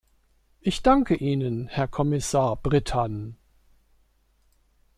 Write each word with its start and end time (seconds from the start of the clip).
Ich 0.61 0.81
danke 0.81 1.13
Ihnen, 1.13 1.67
Herr 1.67 1.87
Kommissar 1.87 2.55
Brittan. 2.55 3.37